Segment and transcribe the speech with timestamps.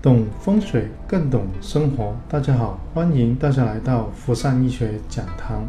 [0.00, 2.14] 懂风水更懂生活。
[2.28, 5.66] 大家好，欢迎大家来到福善医学讲堂。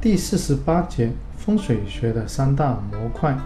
[0.00, 3.36] 第四十八节风水学的三大模块。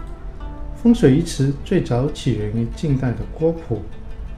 [0.75, 3.81] 风水一词最早起源于晋代的郭璞。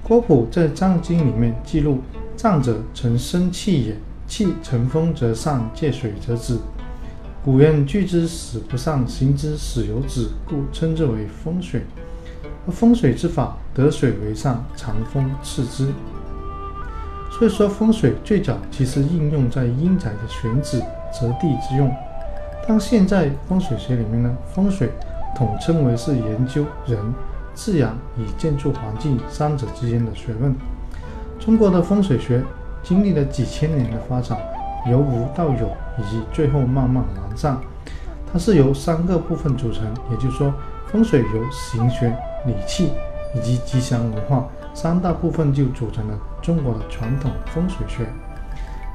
[0.02, 2.00] 郭璞在《藏经》里面记录
[2.38, 3.96] ：“藏者，成生气也。
[4.28, 6.58] 气成风则上，借水则止。
[7.44, 11.82] 古人聚之使不上，行之使有止，故称之为风水。
[12.70, 15.92] 风水之法，得水为上，藏风次之。
[17.32, 20.80] 所以说，风水最早其实应用在阴宅的选址、
[21.12, 21.90] 择地之用。
[22.68, 24.90] 当现在风水学里面呢，风水
[25.36, 26.98] 统称为是研究人、
[27.54, 30.54] 自然与建筑环境三者之间的学问。
[31.40, 32.44] 中国的风水学
[32.84, 34.38] 经历了几千年的发展，
[34.90, 37.58] 由无到有，以及最后慢慢完善。
[38.32, 40.54] 它是由三个部分组成，也就是说，
[40.88, 42.16] 风水由形学、
[42.46, 42.92] 理气
[43.36, 48.06] 以及吉祥文化三大部分就组成了中国的传统风水学。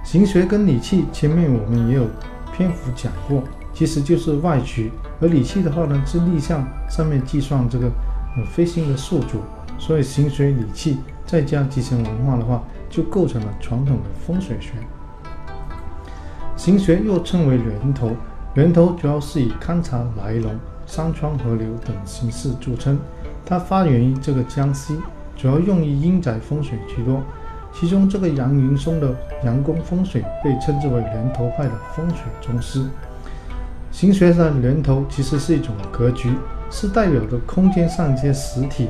[0.04, 2.06] 形学跟理气前面我们也有
[2.56, 3.42] 篇幅讲过。
[3.72, 7.88] 其实就是外局，而理气的话呢，是立项上面计算这个
[8.36, 9.40] 呃飞星的宿主，
[9.80, 14.74] 所以形学理气再加吉祥文化的话，就构成了传统的风水学。
[16.54, 18.12] 形学又称为源头，
[18.54, 20.54] 源头主要是以勘察来龙、
[20.86, 22.96] 山川河流等形式著称，
[23.46, 24.96] 它发源于这个江西，
[25.36, 27.22] 主要用于阴宅风水居多。
[27.72, 29.12] 其中这个杨云松的
[29.44, 32.86] 阳宫风水被称之为源头派的风水宗师。
[33.90, 36.32] 形学的源头其实是一种格局，
[36.70, 38.88] 是代表着空间上一些实体。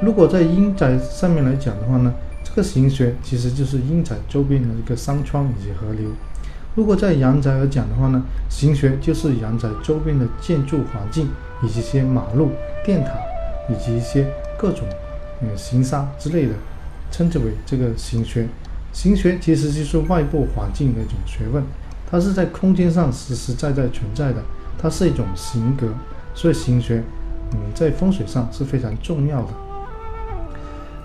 [0.00, 2.12] 如果在阴宅上面来讲的话呢，
[2.44, 6.08] 这个形学其实就是阴宅周边的一个山川以及河流；
[6.74, 11.28] 如果在阳宅来讲的话呢，形学就是阳宅周边的建筑环境
[11.62, 12.50] 以及一些马路、
[12.84, 13.10] 电塔
[13.68, 14.26] 以及一些
[14.58, 14.86] 各种
[15.40, 16.54] 嗯形沙之类的，
[17.10, 18.46] 称之为这个形学。
[18.92, 21.62] 形学其实就是外部环境的一种学问。
[22.10, 24.40] 它是在空间上实实在在存在的，
[24.78, 25.88] 它是一种形格，
[26.34, 27.02] 所以形学，
[27.52, 29.48] 嗯，在风水上是非常重要的。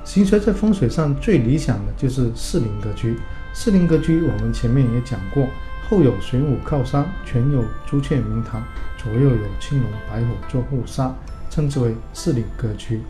[0.03, 3.17] 形学在风水上最理想的就是四邻格局。
[3.53, 5.47] 四邻格局我们前面也讲过，
[5.89, 8.61] 后有玄武靠山，前有朱雀明堂，
[8.97, 11.11] 左右有青龙白虎做护沙，
[11.49, 13.01] 称之为四邻格局。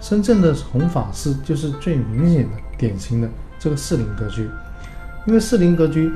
[0.00, 4.48] 深圳的弘法寺就是最明显的典型的这个四邻格局，
[5.26, 6.12] 因为四邻格局。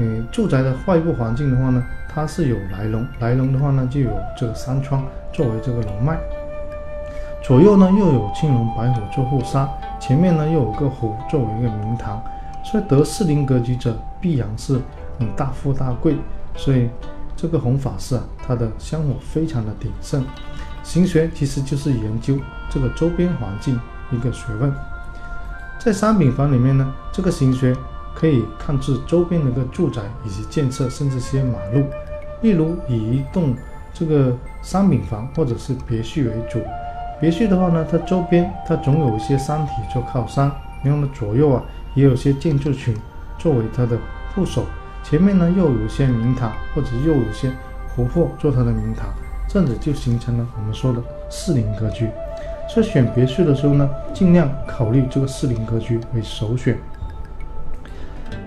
[0.00, 5.02] 嗯，住宅的外部环境的话呢，它是有来龙，来龙的话呢，就有这个山川
[5.32, 6.16] 作为这个龙脉，
[7.42, 9.68] 左右呢又有青龙白虎做护沙，
[9.98, 12.22] 前面呢又有个湖作为一个明堂，
[12.64, 14.80] 所以得四邻格局者必然是
[15.18, 16.14] 嗯大富大贵，
[16.54, 16.88] 所以
[17.36, 20.24] 这个弘法寺啊，它的香火非常的鼎盛。
[20.88, 22.34] 形学其实就是研究
[22.70, 23.78] 这个周边环境
[24.10, 24.72] 一个学问，
[25.78, 27.76] 在商品房里面呢，这个形学。
[28.14, 31.86] 可以看至周边的一个住宅以及建设，甚至些马路。
[32.42, 33.54] 例如以一栋
[33.94, 36.60] 这个商品房或者是别墅为主，
[37.20, 40.50] 别墅的话呢，它周边它总有一些山体做靠山，
[40.82, 41.62] 然后呢左右啊
[41.94, 42.92] 也有些建筑群
[43.38, 43.96] 作为它的
[44.34, 44.64] 副手，
[45.04, 47.52] 前面呢又有些明塔或者又有些
[47.94, 49.04] 湖泊做它的明塔，
[49.48, 52.08] 这样子就形成了我们说的四邻格局。
[52.68, 56.78] 所以选别墅的时候呢，尽量考虑这个四邻格局为首选。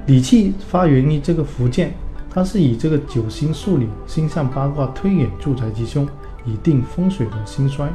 [0.06, 1.94] 理气发源于这个福建，
[2.30, 6.08] 它是以这个九星数理、星象八卦推演住宅吉凶，
[6.46, 7.90] 以定风水的兴衰。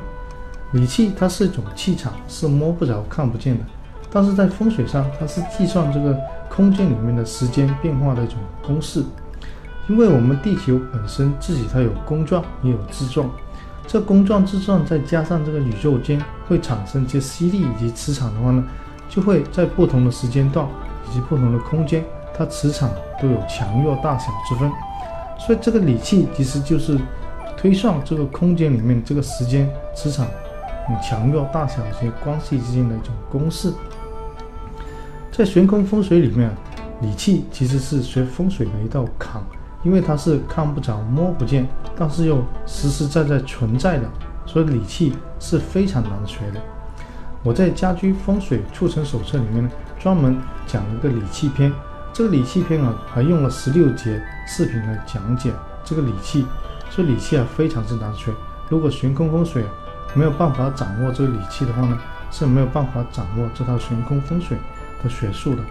[0.72, 3.64] 理气它是一种气场，是摸不着、看不见的，
[4.10, 6.18] 但是在风水上，它是计算这个
[6.48, 9.04] 空间里面的时间变化的一种公式。
[9.88, 13.28] 因为我们地球本身自己它有公转也有自转，
[13.86, 18.64] 这公转自转再加上这个宇宙间会产生一些吸力以及磁场的话呢，
[19.08, 20.66] 就会在不同的时间段。
[21.08, 22.04] 以及不同的空间，
[22.36, 22.90] 它磁场
[23.22, 24.68] 都有强弱大小之分，
[25.38, 26.98] 所以这个理气其实就是
[27.56, 30.26] 推算这个空间里面这个时间磁场
[31.00, 33.72] 强弱大小一些关系之间的一种公式。
[35.30, 36.50] 在悬空风水里面，
[37.00, 39.40] 理气其实是学风水的一道坎，
[39.86, 41.64] 因为它是看不着摸不见，
[41.96, 44.08] 但是又实实在在存在的，
[44.44, 46.60] 所以理气是非常难学的。
[47.44, 49.70] 我在家居风水促成手册里面呢。
[50.00, 50.36] 专门
[50.66, 51.72] 讲了一个理气篇，
[52.12, 55.52] 这个理气篇啊，还用了十六节视频来讲解
[55.84, 56.44] 这个理气。
[56.90, 58.32] 所以理气啊，非常之难学。
[58.68, 59.64] 如果悬空风水
[60.14, 61.96] 没有办法掌握这个理气的话呢，
[62.32, 64.58] 是没有办法掌握这套悬空风水
[65.02, 65.62] 的学术的。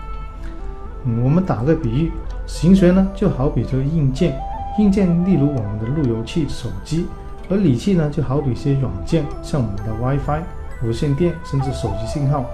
[1.04, 2.12] 嗯，我们打个比喻，
[2.48, 4.40] 形学呢就好比这个硬件，
[4.78, 7.08] 硬件例如我们的路由器、手机，
[7.50, 10.42] 而理气呢就好比一些软件，像我们的 WiFi、
[10.84, 12.46] 无线电，甚至手机信号。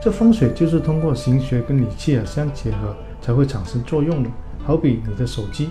[0.00, 4.28] 这风水就是通过形学跟理气啊相结合才会产生作用的。
[4.64, 5.70] 好比你的手机，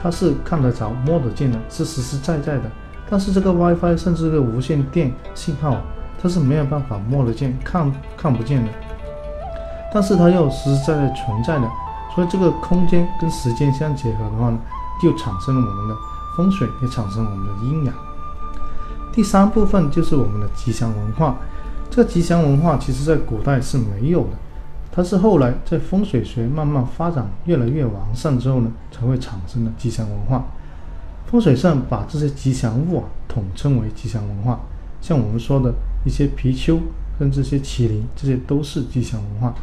[0.00, 2.62] 它是看得着、摸得见的，是实实在在的。
[3.08, 5.78] 但是这个 WiFi 甚至这个无线电信号，
[6.22, 8.68] 它是没有办法摸得见、看看不见的。
[9.92, 11.68] 但是它又实实在在存在的，
[12.14, 14.58] 所以这个空间跟时间相结合的话呢，
[15.00, 15.96] 就产生了我们的
[16.36, 17.94] 风水，也产生了我们的阴阳。
[19.12, 21.38] 第三部分就是我们的吉祥文化。
[21.90, 24.36] 这个吉祥文化其实在古代是没有的，
[24.92, 30.44] 它是后来在风水学慢慢发展越来越完善之后呢，才会产生的吉祥文化。
[31.26, 34.60] 风水上把这些吉祥物啊统称为吉祥文化，
[35.00, 35.72] 像我们说的
[36.04, 36.78] 一些貔貅
[37.18, 39.54] 跟这些麒麟，这些都是吉祥文化。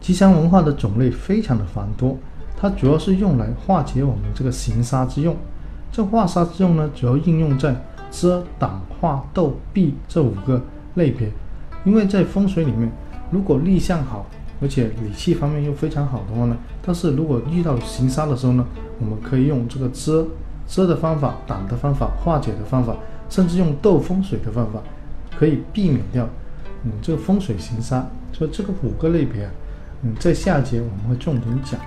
[0.00, 2.16] 吉祥文化的种类非常的繁多，
[2.56, 5.36] 它主要是用来化解我们这个行杀之用。
[5.90, 7.74] 这化杀之用呢，主要应用在
[8.10, 10.62] 遮挡化斗避这五个。
[10.94, 11.30] 类别，
[11.84, 12.90] 因为在风水里面，
[13.30, 14.26] 如果立向好，
[14.60, 18.66] 而且理气方面又非常好的话呢，但是如果遇到行杀的时候呢，
[18.98, 20.26] 我们可以用这个遮
[20.66, 22.96] 遮的方法、挡的方法、化解的方法，
[23.30, 24.82] 甚至用斗风水的方法，
[25.38, 26.28] 可以避免掉
[26.82, 28.04] 嗯这个风水行杀。
[28.32, 29.50] 所以这个五个类别啊，
[30.02, 31.80] 嗯在下节我们会重点讲。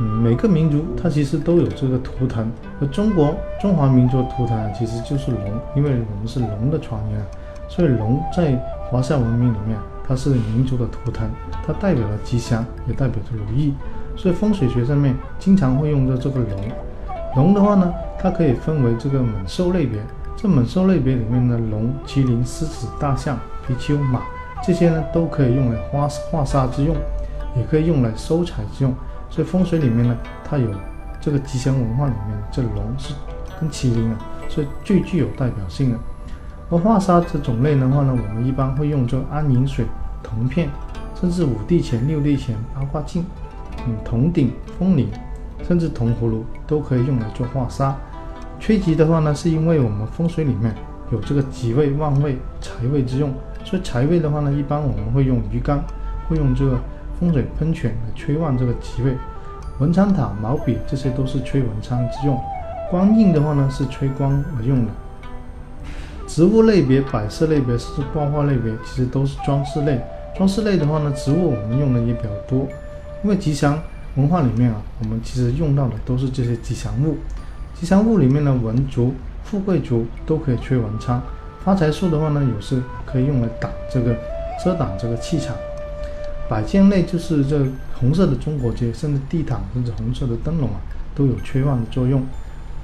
[0.00, 2.50] 嗯，每个民族它其实都有这个图腾，
[2.80, 5.40] 而中国中华民族图腾，其实就是龙，
[5.76, 7.24] 因为我们是龙的传人，
[7.68, 11.30] 所以龙在华夏文明里面，它是民族的图腾，
[11.64, 13.72] 它代表了吉祥，也代表着如意，
[14.16, 16.50] 所以风水学上面经常会用到这个龙。
[17.36, 20.00] 龙的话呢，它可以分为这个猛兽类别，
[20.36, 23.38] 这猛兽类别里面呢，龙、麒麟、狮子、大象、
[23.68, 24.20] 貔貅、马
[24.66, 26.96] 这些呢，都可以用来花化杀之用，
[27.56, 28.94] 也可以用来收财之用。
[29.28, 30.68] 所以风水里面呢，它有
[31.20, 33.12] 这个吉祥文化里面，这龙是
[33.60, 34.18] 跟麒麟啊，
[34.48, 35.98] 所以最具有代表性的。
[36.70, 39.84] 而化沙这种类的话呢，我们一般会用这安宁水、
[40.22, 40.68] 铜片，
[41.20, 43.24] 甚至五帝钱、六帝钱、八卦镜，
[43.86, 45.08] 嗯，铜鼎、风铃，
[45.68, 47.94] 甚至铜葫芦都可以用来做化沙。
[48.58, 50.74] 吹吉的话呢，是因为我们风水里面
[51.12, 53.30] 有这个吉位、旺位、财位之用，
[53.64, 55.82] 所以财位的话呢，一般我们会用鱼缸，
[56.28, 56.78] 会用这个。
[57.20, 59.16] 风水喷泉来催旺这个吉位，
[59.78, 62.36] 文昌塔、毛笔这些都是催文昌之用。
[62.90, 64.90] 光印的话呢是催光而用的。
[66.26, 70.02] 植物类别、摆设类别是挂画类别，其实都是装饰类。
[70.36, 72.66] 装饰类的话呢，植物我们用的也比较多。
[73.22, 73.80] 因为吉祥
[74.16, 77.16] 文化里面啊，我们其实用到的都是这些吉祥物。
[77.74, 79.14] 吉祥物里面的文竹、
[79.44, 81.22] 富贵竹都可以催文昌。
[81.64, 84.14] 发财树的话呢，有时可以用来挡这个
[84.62, 85.56] 遮挡这个气场。
[86.46, 87.58] 摆件类就是这
[87.98, 90.76] 红色的中国结，甚至地毯，甚至红色的灯笼啊，
[91.14, 92.22] 都有催旺的作用。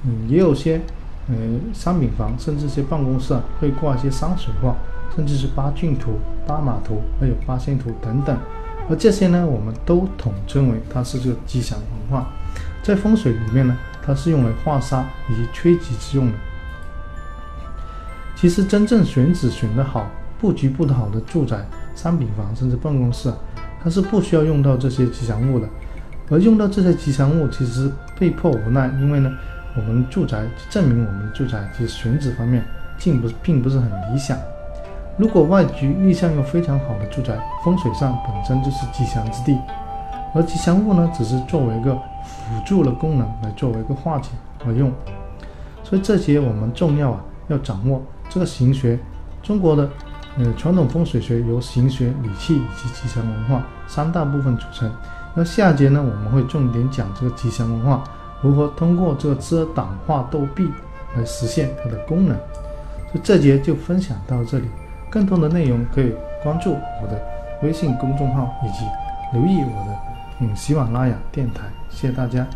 [0.03, 0.81] 嗯，也有些，
[1.27, 1.35] 呃，
[1.71, 4.75] 商品房甚至一些办公室啊，会挂一些山水画，
[5.15, 6.13] 甚至是八骏图、
[6.47, 8.35] 八马图，还有八仙图等等。
[8.89, 12.27] 而这些呢，我们都统称为它是这个吉祥文化。
[12.81, 16.33] 在风水里面呢，它是用来化煞以及催吉之用的。
[18.41, 20.07] 其实真正选址选得好，
[20.39, 21.63] 布局布得好的住宅。
[21.93, 23.31] 商品房甚至办公室，
[23.83, 25.69] 它是不需要用到这些吉祥物的，
[26.31, 29.31] 而用到这些吉祥物其实被迫无奈，因为呢，
[29.77, 30.41] 我们住宅
[30.71, 32.65] 证明我们住宅其实选址方面
[32.97, 34.35] 并不并不是很理想。
[35.19, 39.55] 如果外局立向又非常好的住宅，风水上本身就是吉祥之地，
[40.33, 44.31] 而吉祥物呢，只是作为一个辅助的功能来作为一个化解
[44.65, 44.91] 而用。
[45.83, 48.01] 所以这些我们重要啊，要掌握
[48.31, 48.97] 这个形学，
[49.43, 49.87] 中国的。
[50.37, 54.89] 呃，传统风水学由形学、理气以及吉祥文化三大部分组成。
[55.35, 58.01] 那下节呢，我们会重点讲这个吉祥文化
[58.41, 60.69] 如何通过这个遮挡化斗避
[61.17, 62.37] 来实现它的功能。
[63.13, 64.69] 就这节就分享到这里，
[65.09, 67.21] 更多的内容可以关注我的
[67.61, 68.85] 微信公众号以及
[69.33, 69.97] 留意我的
[70.39, 71.63] 嗯喜马拉雅电台。
[71.89, 72.47] 谢谢大家。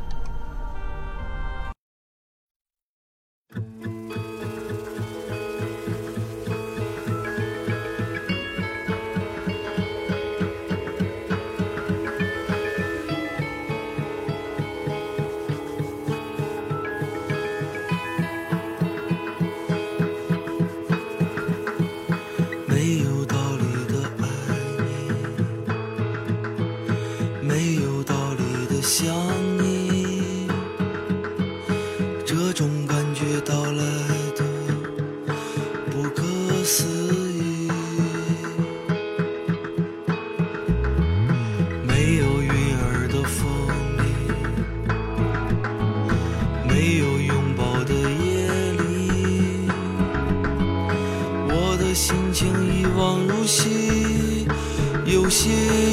[55.44, 55.85] 有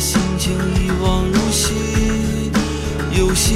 [0.00, 1.74] 心情一往如昔，
[3.12, 3.54] 有些